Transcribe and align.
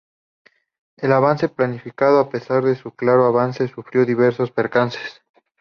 El 0.97 1.11
avance 1.11 1.47
planificado, 1.47 2.19
a 2.19 2.29
pesar 2.31 2.63
de 2.63 2.73
su 2.75 2.89
claro 2.89 3.25
avance, 3.25 3.67
sufrió 3.67 4.03
diversos 4.03 4.49
percances. 4.49 5.21